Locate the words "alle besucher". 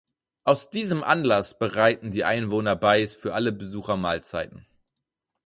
3.35-3.97